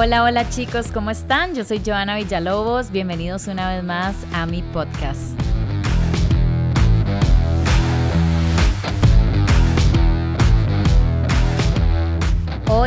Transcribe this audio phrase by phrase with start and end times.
[0.00, 1.56] Hola, hola chicos, ¿cómo están?
[1.56, 5.47] Yo soy Joana Villalobos, bienvenidos una vez más a mi podcast.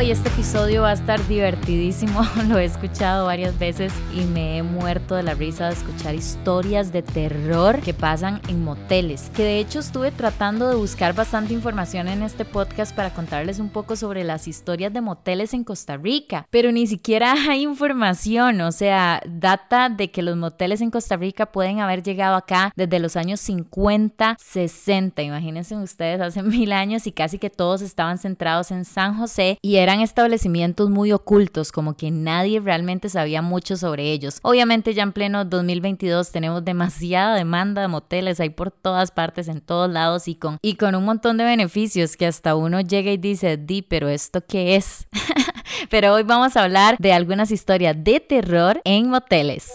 [0.02, 4.64] Hoy este episodio va a estar divertidísimo, lo he escuchado varias veces y me he
[4.64, 9.60] muerto de la risa de escuchar historias de terror que pasan en moteles, que de
[9.60, 14.24] hecho estuve tratando de buscar bastante información en este podcast para contarles un poco sobre
[14.24, 19.88] las historias de moteles en Costa Rica, pero ni siquiera hay información, o sea, data
[19.88, 24.36] de que los moteles en Costa Rica pueden haber llegado acá desde los años 50,
[24.40, 29.58] 60, imagínense ustedes hace mil años y casi que todos estaban centrados en San José
[29.62, 34.38] y eran establecimientos muy ocultos, como que nadie realmente sabía mucho sobre ellos.
[34.40, 39.60] Obviamente ya en pleno 2022 tenemos demasiada demanda de moteles, hay por todas partes, en
[39.60, 43.18] todos lados y con, y con un montón de beneficios que hasta uno llega y
[43.18, 45.08] dice, di, pero ¿esto qué es?
[45.90, 49.70] pero hoy vamos a hablar de algunas historias de terror en moteles.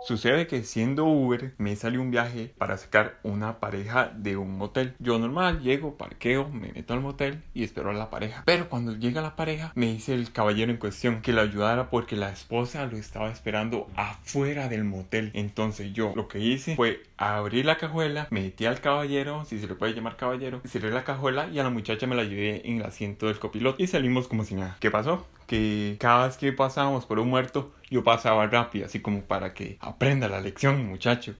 [0.00, 4.94] Sucede que siendo Uber me salió un viaje para sacar una pareja de un motel.
[4.98, 8.42] Yo normal llego, parqueo, me meto al motel y espero a la pareja.
[8.46, 12.16] Pero cuando llega la pareja me dice el caballero en cuestión que la ayudara porque
[12.16, 15.30] la esposa lo estaba esperando afuera del motel.
[15.34, 19.74] Entonces yo lo que hice fue abrir la cajuela, metí al caballero, si se le
[19.74, 22.84] puede llamar caballero, cerré la cajuela y a la muchacha me la llevé en el
[22.84, 24.76] asiento del copiloto y salimos como si nada.
[24.80, 25.26] ¿Qué pasó?
[25.48, 29.78] Que cada vez que pasábamos por un muerto yo pasaba rápido, así como para que
[29.80, 31.34] aprenda la lección, muchacho.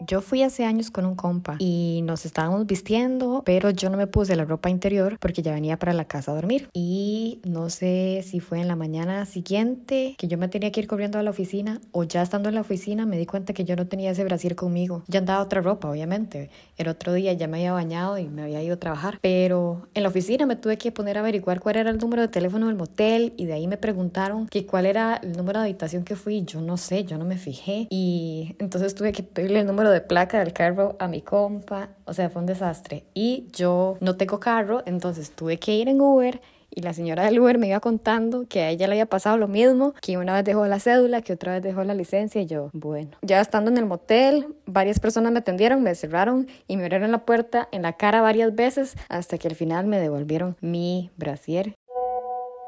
[0.00, 4.06] Yo fui hace años con un compa y nos estábamos vistiendo, pero yo no me
[4.06, 6.68] puse la ropa interior porque ya venía para la casa a dormir.
[6.74, 10.86] Y no sé si fue en la mañana siguiente que yo me tenía que ir
[10.86, 13.74] corriendo a la oficina o ya estando en la oficina me di cuenta que yo
[13.74, 15.02] no tenía ese brasier conmigo.
[15.08, 16.50] Ya andaba otra ropa, obviamente.
[16.76, 20.02] El otro día ya me había bañado y me había ido a trabajar, pero en
[20.02, 22.76] la oficina me tuve que poner a averiguar cuál era el número de teléfono del
[22.76, 26.44] motel y de ahí me preguntaron que cuál era el número de habitación que fui.
[26.44, 30.00] Yo no sé, yo no me fijé y entonces tuve que pedirle el número de
[30.00, 33.04] placa del carro a mi compa, o sea, fue un desastre.
[33.14, 37.38] Y yo no tengo carro, entonces tuve que ir en Uber y la señora del
[37.38, 40.44] Uber me iba contando que a ella le había pasado lo mismo, que una vez
[40.44, 43.78] dejó la cédula, que otra vez dejó la licencia y yo, bueno, ya estando en
[43.78, 47.94] el motel, varias personas me atendieron, me cerraron y me abrieron la puerta en la
[47.94, 51.74] cara varias veces hasta que al final me devolvieron mi brasier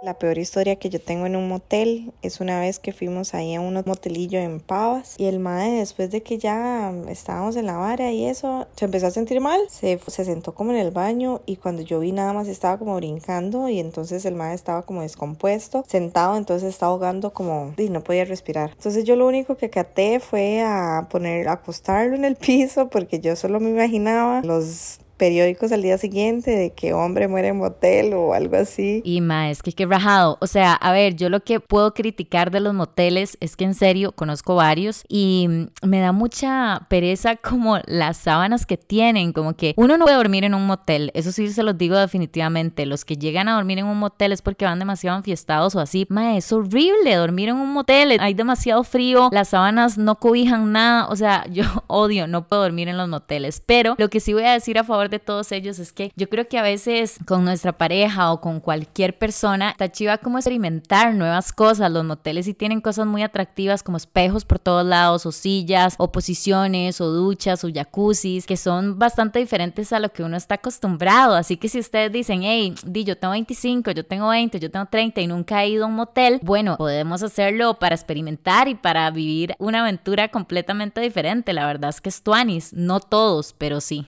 [0.01, 3.55] la peor historia que yo tengo en un motel es una vez que fuimos ahí
[3.55, 7.77] a un motelillo en Pavas y el mae después de que ya estábamos en la
[7.77, 11.41] vara y eso se empezó a sentir mal, se, se sentó como en el baño
[11.47, 15.03] y cuando yo vi nada más estaba como brincando y entonces el mae estaba como
[15.03, 18.71] descompuesto, sentado, entonces estaba ahogando como y no podía respirar.
[18.71, 23.21] Entonces yo lo único que caté fue a poner, a acostarlo en el piso porque
[23.21, 28.15] yo solo me imaginaba los periódicos al día siguiente de que hombre muere en motel
[28.15, 29.03] o algo así.
[29.05, 30.39] Y ma, es que qué rajado.
[30.41, 33.75] O sea, a ver, yo lo que puedo criticar de los moteles es que en
[33.75, 35.49] serio conozco varios y
[35.83, 40.45] me da mucha pereza como las sábanas que tienen, como que uno no puede dormir
[40.45, 43.87] en un motel, eso sí se los digo definitivamente, los que llegan a dormir en
[43.87, 47.73] un motel es porque van demasiado enfiestados o así, ma, es horrible dormir en un
[47.73, 52.63] motel, hay demasiado frío, las sábanas no cobijan nada, o sea, yo odio, no puedo
[52.63, 55.53] dormir en los moteles, pero lo que sí voy a decir a favor de todos
[55.53, 59.71] ellos es que yo creo que a veces con nuestra pareja o con cualquier persona
[59.71, 61.91] está chiva como experimentar nuevas cosas.
[61.91, 66.13] Los moteles sí tienen cosas muy atractivas como espejos por todos lados o sillas o
[66.13, 71.35] posiciones o duchas o jacuzzis que son bastante diferentes a lo que uno está acostumbrado.
[71.35, 74.87] Así que si ustedes dicen, hey, di, yo tengo 25, yo tengo 20, yo tengo
[74.87, 79.11] 30 y nunca he ido a un motel, bueno, podemos hacerlo para experimentar y para
[79.11, 81.53] vivir una aventura completamente diferente.
[81.53, 84.07] La verdad es que es tuanis, no todos, pero sí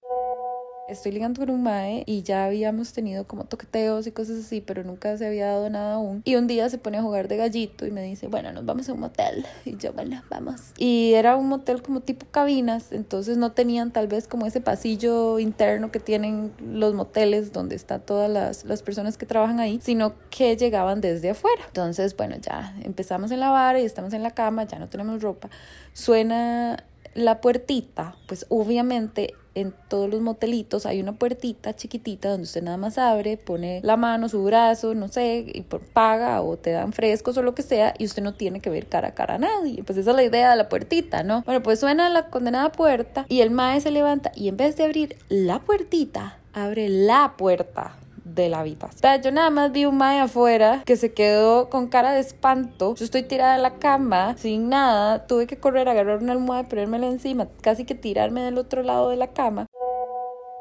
[0.90, 4.84] estoy ligando con un mae y ya habíamos tenido como toqueteos y cosas así, pero
[4.84, 6.22] nunca se había dado nada aún.
[6.24, 8.88] Y un día se pone a jugar de gallito y me dice, bueno, nos vamos
[8.88, 9.46] a un motel.
[9.64, 10.72] Y yo, bueno, vamos.
[10.76, 15.38] Y era un motel como tipo cabinas, entonces no tenían tal vez como ese pasillo
[15.38, 20.14] interno que tienen los moteles donde están todas las, las personas que trabajan ahí, sino
[20.30, 21.62] que llegaban desde afuera.
[21.66, 25.22] Entonces, bueno, ya empezamos en la vara y estamos en la cama, ya no tenemos
[25.22, 25.50] ropa.
[25.92, 26.84] Suena
[27.14, 32.76] la puertita, pues obviamente en todos los motelitos hay una puertita chiquitita donde usted nada
[32.76, 37.36] más abre, pone la mano, su brazo, no sé, y paga o te dan frescos
[37.36, 39.82] o lo que sea y usted no tiene que ver cara a cara a nadie.
[39.82, 41.42] Pues esa es la idea de la puertita, ¿no?
[41.42, 44.84] Bueno, pues suena la condenada puerta y el mae se levanta y en vez de
[44.84, 47.96] abrir la puertita, abre la puerta
[48.34, 49.22] de la habitación.
[49.22, 52.94] yo nada más vi un mae afuera que se quedó con cara de espanto.
[52.94, 55.26] Yo estoy tirada en la cama sin nada.
[55.26, 59.16] Tuve que correr, agarrar una almohada, ponérmela encima, casi que tirarme del otro lado de
[59.16, 59.66] la cama.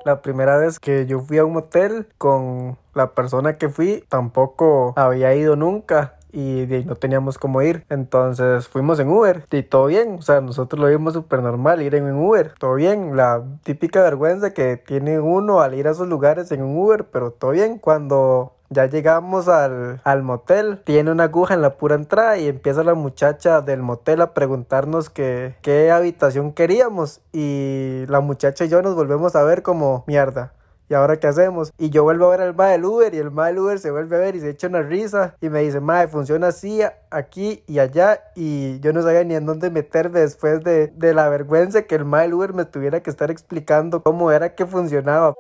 [0.05, 4.93] La primera vez que yo fui a un motel con la persona que fui tampoco
[4.95, 7.85] había ido nunca y no teníamos cómo ir.
[7.89, 10.15] Entonces fuimos en Uber y todo bien.
[10.19, 12.53] O sea, nosotros lo vimos súper normal ir en Uber.
[12.57, 13.15] Todo bien.
[13.15, 17.31] La típica vergüenza que tiene uno al ir a esos lugares en un Uber, pero
[17.31, 17.77] todo bien.
[17.77, 22.83] Cuando ya llegamos al, al, motel, tiene una aguja en la pura entrada y empieza
[22.83, 28.81] la muchacha del motel a preguntarnos que, qué habitación queríamos y la muchacha y yo
[28.83, 30.53] nos volvemos a ver como mierda.
[30.89, 31.71] ¿Y ahora qué hacemos?
[31.77, 33.91] Y yo vuelvo a ver al ma del Uber y el ma del Uber se
[33.91, 36.79] vuelve a ver y se echa una risa y me dice, ma, funciona así,
[37.11, 38.23] aquí y allá.
[38.35, 42.05] Y yo no sabía ni en dónde meterme después de, de la vergüenza que el
[42.05, 45.35] ma del Uber me tuviera que estar explicando cómo era que funcionaba.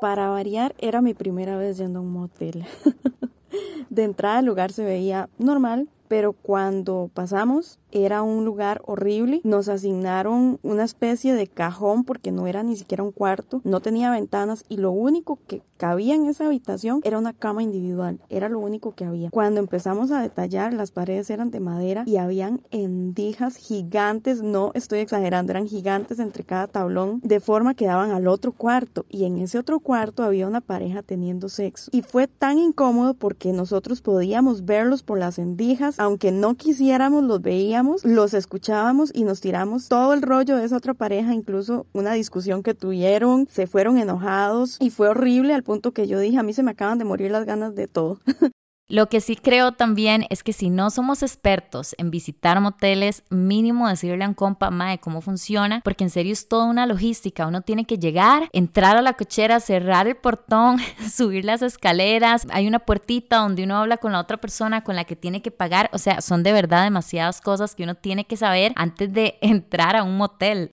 [0.00, 2.66] Para variar, era mi primera vez yendo a un motel.
[3.90, 9.40] de entrada el lugar se veía normal, pero cuando pasamos era un lugar horrible.
[9.44, 14.10] Nos asignaron una especie de cajón porque no era ni siquiera un cuarto, no tenía
[14.10, 18.58] ventanas y lo único que cabía en esa habitación era una cama individual, era lo
[18.58, 19.30] único que había.
[19.30, 24.98] Cuando empezamos a detallar, las paredes eran de madera y habían endijas gigantes, no estoy
[24.98, 29.38] exagerando, eran gigantes entre cada tablón, de forma que daban al otro cuarto y en
[29.38, 31.90] ese otro cuarto había una pareja teniendo sexo.
[31.94, 37.42] Y fue tan incómodo porque nosotros podíamos verlos por las endijas, aunque no quisiéramos los
[37.42, 42.14] veíamos los escuchábamos y nos tiramos todo el rollo de esa otra pareja, incluso una
[42.14, 46.42] discusión que tuvieron, se fueron enojados y fue horrible al punto que yo dije, a
[46.42, 48.18] mí se me acaban de morir las ganas de todo.
[48.90, 53.88] Lo que sí creo también es que si no somos expertos en visitar moteles, mínimo
[53.88, 57.46] decirle a un compa, mae, cómo funciona, porque en serio es toda una logística.
[57.46, 60.78] Uno tiene que llegar, entrar a la cochera, cerrar el portón,
[61.08, 62.48] subir las escaleras.
[62.50, 65.52] Hay una puertita donde uno habla con la otra persona con la que tiene que
[65.52, 65.88] pagar.
[65.92, 69.94] O sea, son de verdad demasiadas cosas que uno tiene que saber antes de entrar
[69.94, 70.72] a un motel.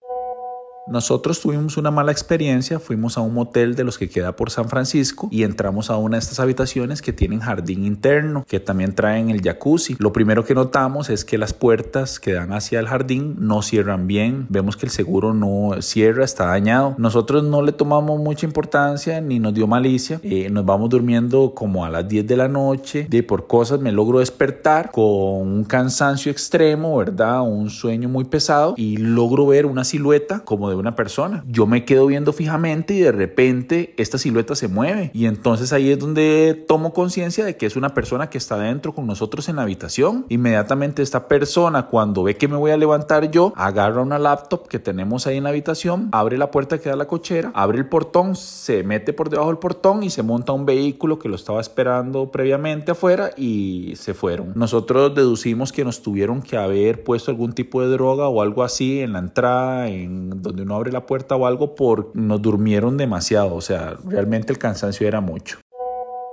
[0.90, 4.70] Nosotros tuvimos una mala experiencia, fuimos a un motel de los que queda por San
[4.70, 9.30] Francisco y entramos a una de estas habitaciones que tienen jardín interno, que también traen
[9.30, 9.98] el jacuzzi.
[10.00, 14.08] Lo primero que notamos es que las puertas que dan hacia el jardín no cierran
[14.08, 14.46] bien.
[14.48, 16.96] Vemos que el seguro no cierra, está dañado.
[16.98, 20.22] Nosotros no le tomamos mucha importancia ni nos dio malicia.
[20.24, 23.08] Eh, nos vamos durmiendo como a las 10 de la noche.
[23.10, 27.42] De por cosas me logro despertar con un cansancio extremo, ¿verdad?
[27.42, 31.44] Un sueño muy pesado y logro ver una silueta como de una persona.
[31.48, 35.92] Yo me quedo viendo fijamente y de repente esta silueta se mueve y entonces ahí
[35.92, 39.58] es donde tomo conciencia de que es una persona que está dentro con nosotros en
[39.58, 40.26] la habitación.
[40.30, 44.80] Inmediatamente esta persona cuando ve que me voy a levantar yo, agarra una laptop que
[44.80, 48.36] tenemos ahí en la habitación, abre la puerta que da la cochera, abre el portón,
[48.36, 52.32] se mete por debajo del portón y se monta un vehículo que lo estaba esperando
[52.32, 54.54] previamente afuera y se fueron.
[54.56, 59.02] Nosotros deducimos que nos tuvieron que haber puesto algún tipo de droga o algo así
[59.02, 63.56] en la entrada, en donde no abre la puerta o algo por nos durmieron demasiado,
[63.56, 65.60] o sea, realmente el cansancio era mucho.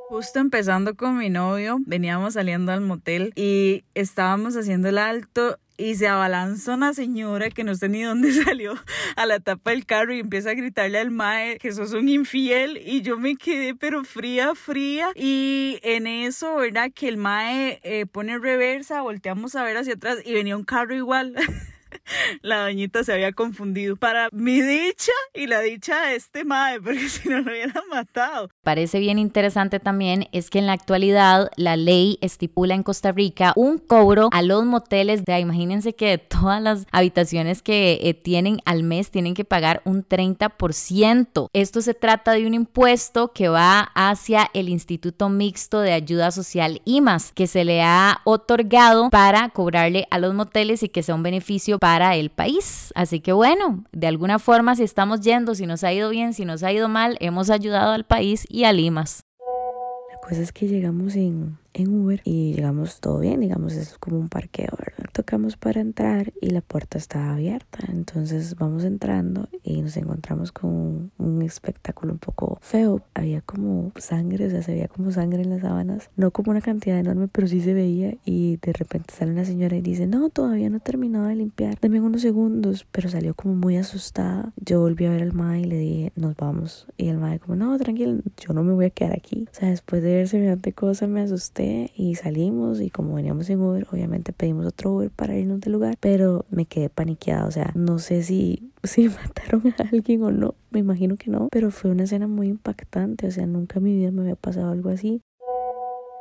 [0.08, 5.96] Justo empezando con mi novio, veníamos saliendo al motel y estábamos haciendo el alto y
[5.96, 8.74] se abalanza una señora que no sé ni dónde salió
[9.16, 12.80] a la tapa del carro y empieza a gritarle al mae que sos un infiel
[12.84, 16.90] y yo me quedé pero fría, fría y en eso, ¿verdad?
[16.94, 20.94] Que el mae eh, pone reversa, volteamos a ver hacia atrás y venía un carro
[20.94, 21.34] igual.
[22.42, 23.96] la doñita se había confundido.
[23.96, 28.48] Para mi dicha y la dicha de este mae, porque si no lo hubieran matado.
[28.62, 33.52] Parece bien interesante también es que en la actualidad la ley estipula en Costa Rica
[33.56, 38.60] un cobro a los moteles de, imagínense que de todas las habitaciones que eh, tienen
[38.64, 41.48] al mes tienen que pagar un 30%.
[41.52, 46.80] Esto se trata de un impuesto que va hacia el Instituto Mixto de Ayuda Social
[46.84, 51.22] IMAS, que se le ha otorgado para cobrarle a los moteles y que sea un
[51.22, 52.92] beneficio para el país.
[52.94, 56.46] Así que bueno, de alguna forma si estamos yendo, si nos ha ido bien, si
[56.46, 59.26] nos ha ido mal, hemos ayudado al país y a Limas.
[60.10, 64.18] La cosa es que llegamos en en Uber y llegamos todo bien, digamos, es como
[64.18, 65.10] un parqueo, ¿verdad?
[65.12, 71.10] Tocamos para entrar y la puerta estaba abierta, entonces vamos entrando y nos encontramos con
[71.18, 75.50] un espectáculo un poco feo, había como sangre, o sea, se veía como sangre en
[75.50, 78.14] las sábanas, no como una cantidad enorme, pero sí se veía.
[78.24, 81.76] Y de repente sale una señora y dice, no, todavía no he terminado de limpiar,
[81.80, 85.64] dame unos segundos, pero salió como muy asustada, yo volví a ver al mae y
[85.64, 88.90] le dije, nos vamos, y el mae como, no, tranquilo, yo no me voy a
[88.90, 91.63] quedar aquí, o sea, después de ver semejante cosa me asusté
[91.96, 95.96] y salimos y como veníamos en Uber, obviamente pedimos otro Uber para irnos del lugar,
[96.00, 100.54] pero me quedé paniqueada, o sea, no sé si, si mataron a alguien o no,
[100.70, 103.96] me imagino que no, pero fue una escena muy impactante, o sea, nunca en mi
[103.96, 105.20] vida me había pasado algo así.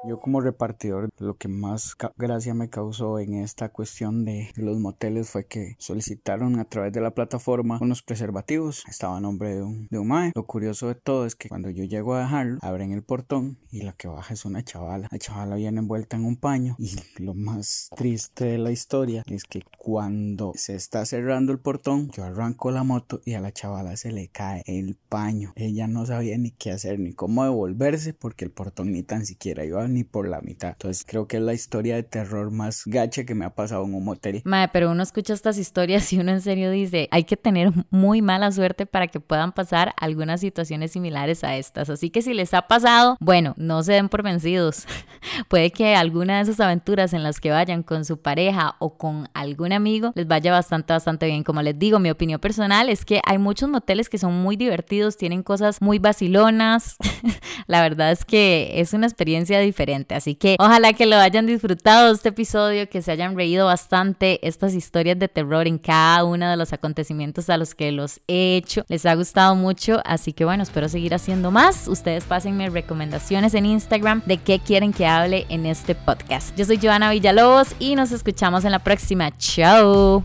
[0.05, 5.29] Yo como repartidor, lo que más gracia me causó en esta cuestión de los moteles
[5.29, 8.83] fue que solicitaron a través de la plataforma unos preservativos.
[8.89, 10.33] Estaba a nombre de un, de un mae.
[10.35, 13.83] Lo curioso de todo es que cuando yo llego a dejarlo, abren el portón y
[13.83, 15.07] la que baja es una chavala.
[15.09, 19.45] La chavala viene envuelta en un paño y lo más triste de la historia es
[19.45, 23.95] que cuando se está cerrando el portón, yo arranco la moto y a la chavala
[23.95, 25.53] se le cae el paño.
[25.55, 29.63] Ella no sabía ni qué hacer ni cómo devolverse porque el portón ni tan siquiera
[29.63, 30.71] iba ni por la mitad.
[30.71, 33.93] Entonces creo que es la historia de terror más gacha que me ha pasado en
[33.93, 34.41] un motel.
[34.45, 38.21] Mae, pero uno escucha estas historias y uno en serio dice, hay que tener muy
[38.21, 41.89] mala suerte para que puedan pasar algunas situaciones similares a estas.
[41.89, 44.85] Así que si les ha pasado, bueno, no se den por vencidos.
[45.47, 49.29] Puede que alguna de esas aventuras en las que vayan con su pareja o con
[49.33, 51.43] algún amigo les vaya bastante, bastante bien.
[51.43, 55.17] Como les digo, mi opinión personal es que hay muchos moteles que son muy divertidos,
[55.17, 56.97] tienen cosas muy vacilonas.
[57.67, 59.82] la verdad es que es una experiencia diferente.
[60.15, 64.73] Así que ojalá que lo hayan disfrutado este episodio, que se hayan reído bastante estas
[64.73, 68.83] historias de terror en cada uno de los acontecimientos a los que los he hecho.
[68.87, 71.87] Les ha gustado mucho, así que bueno, espero seguir haciendo más.
[71.87, 76.55] Ustedes pásenme recomendaciones en Instagram de qué quieren que hable en este podcast.
[76.55, 79.31] Yo soy Joana Villalobos y nos escuchamos en la próxima.
[79.37, 80.23] Chao.